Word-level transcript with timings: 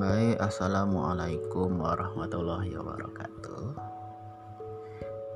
Baik, 0.00 0.40
assalamualaikum 0.40 1.76
warahmatullahi 1.76 2.72
wabarakatuh. 2.72 3.76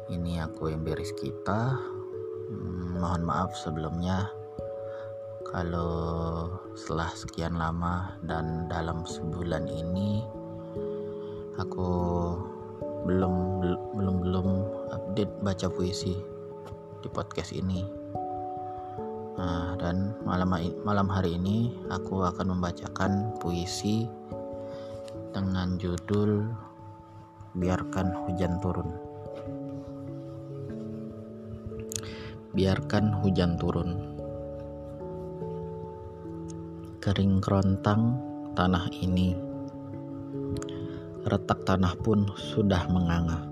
Ini 0.08 0.40
aku 0.40 0.72
Emberis 0.72 1.12
kita. 1.20 1.76
Hmm, 2.48 2.96
mohon 2.96 3.28
maaf 3.28 3.52
sebelumnya 3.60 4.24
kalau 5.52 6.48
setelah 6.72 7.12
sekian 7.12 7.60
lama 7.60 8.16
dan 8.24 8.64
dalam 8.72 9.04
sebulan 9.04 9.68
ini 9.68 10.24
aku 11.60 11.92
belum 13.04 13.60
belum 13.92 14.16
belum 14.24 14.48
update 14.96 15.44
baca 15.44 15.68
puisi 15.68 16.16
di 17.04 17.08
podcast 17.12 17.52
ini. 17.52 17.84
Nah, 19.36 19.76
dan 19.76 20.16
malam 20.24 20.56
malam 20.88 21.12
hari 21.12 21.36
ini 21.36 21.68
aku 21.92 22.24
akan 22.24 22.56
membacakan 22.56 23.28
puisi 23.44 24.08
dengan 25.34 25.74
judul 25.82 26.46
Biarkan 27.58 28.14
Hujan 28.22 28.62
Turun. 28.62 29.14
Biarkan 32.54 33.18
hujan 33.18 33.58
turun. 33.58 33.98
Kering 37.02 37.42
kerontang 37.42 38.14
tanah 38.54 38.86
ini. 38.94 39.34
Retak 41.26 41.66
tanah 41.66 41.98
pun 41.98 42.30
sudah 42.38 42.86
menganga. 42.86 43.42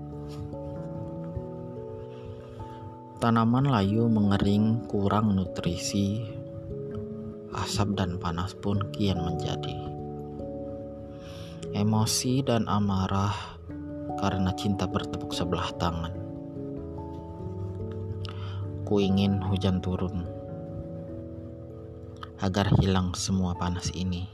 Tanaman 3.19 3.67
layu 3.67 4.07
mengering 4.07 4.87
kurang 4.87 5.35
nutrisi. 5.35 6.23
Asap 7.51 7.99
dan 7.99 8.15
panas 8.23 8.55
pun 8.55 8.79
kian 8.95 9.19
menjadi 9.19 9.92
emosi 11.73 12.45
dan 12.45 12.69
amarah 12.69 13.33
karena 14.21 14.53
cinta 14.53 14.85
bertepuk 14.85 15.33
sebelah 15.33 15.73
tangan. 15.81 16.13
Ku 18.85 19.01
ingin 19.01 19.41
hujan 19.41 19.81
turun 19.81 20.21
agar 22.37 22.69
hilang 22.77 23.17
semua 23.17 23.57
panas 23.57 23.89
ini, 23.97 24.29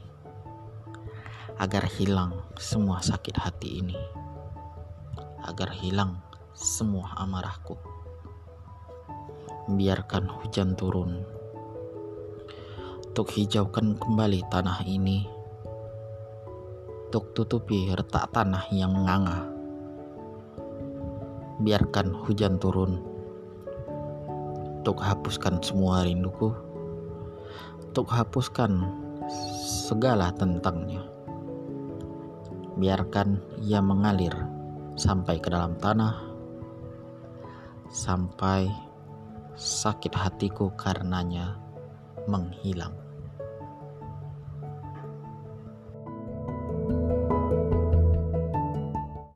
agar 1.56 1.88
hilang 1.88 2.44
semua 2.60 3.00
sakit 3.00 3.40
hati 3.40 3.80
ini, 3.80 3.96
agar 5.48 5.72
hilang 5.72 6.20
semua 6.52 7.16
amarahku. 7.16 7.80
Biarkan 9.70 10.28
hujan 10.28 10.76
turun 10.76 11.24
untuk 13.08 13.32
hijaukan 13.32 13.96
kembali 13.96 14.44
tanah 14.52 14.84
ini 14.84 15.39
untuk 17.10 17.34
tutupi 17.34 17.90
retak 17.90 18.30
tanah 18.30 18.70
yang 18.70 18.94
menganga. 18.94 19.42
Biarkan 21.58 22.14
hujan 22.22 22.54
turun 22.62 23.02
untuk 24.78 25.02
hapuskan 25.02 25.58
semua 25.58 26.06
rinduku, 26.06 26.54
untuk 27.82 28.06
hapuskan 28.14 28.94
segala 29.66 30.30
tentangnya. 30.38 31.02
Biarkan 32.78 33.42
ia 33.58 33.82
mengalir 33.82 34.46
sampai 34.94 35.42
ke 35.42 35.50
dalam 35.50 35.74
tanah, 35.82 36.14
sampai 37.90 38.70
sakit 39.58 40.14
hatiku 40.14 40.70
karenanya 40.78 41.58
menghilang. 42.30 43.09